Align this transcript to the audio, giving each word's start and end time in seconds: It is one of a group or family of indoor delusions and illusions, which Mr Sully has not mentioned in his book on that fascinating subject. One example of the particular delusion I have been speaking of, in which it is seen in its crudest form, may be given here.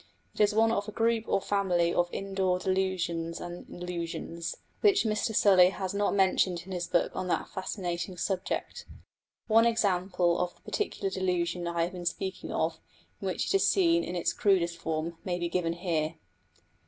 It 0.33 0.41
is 0.41 0.55
one 0.55 0.71
of 0.71 0.87
a 0.87 0.91
group 0.91 1.25
or 1.27 1.39
family 1.39 1.93
of 1.93 2.11
indoor 2.11 2.57
delusions 2.57 3.39
and 3.39 3.69
illusions, 3.69 4.57
which 4.79 5.03
Mr 5.03 5.35
Sully 5.35 5.69
has 5.69 5.93
not 5.93 6.15
mentioned 6.15 6.63
in 6.65 6.71
his 6.71 6.87
book 6.87 7.15
on 7.15 7.27
that 7.27 7.49
fascinating 7.49 8.17
subject. 8.17 8.87
One 9.45 9.67
example 9.67 10.39
of 10.39 10.55
the 10.55 10.61
particular 10.61 11.11
delusion 11.11 11.67
I 11.67 11.83
have 11.83 11.91
been 11.91 12.07
speaking 12.07 12.51
of, 12.51 12.79
in 13.21 13.27
which 13.27 13.45
it 13.45 13.53
is 13.53 13.67
seen 13.69 14.03
in 14.03 14.15
its 14.15 14.33
crudest 14.33 14.75
form, 14.75 15.19
may 15.23 15.37
be 15.37 15.49
given 15.49 15.73
here. 15.73 16.15